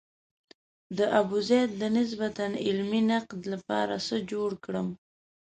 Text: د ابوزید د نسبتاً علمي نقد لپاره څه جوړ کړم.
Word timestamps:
د 0.97 0.99
ابوزید 1.21 1.69
د 1.81 1.83
نسبتاً 1.97 2.47
علمي 2.65 3.01
نقد 3.11 3.41
لپاره 3.53 3.95
څه 4.07 4.15
جوړ 4.31 4.49
کړم. 4.65 4.87